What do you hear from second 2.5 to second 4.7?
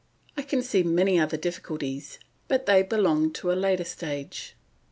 they belong to a later stage.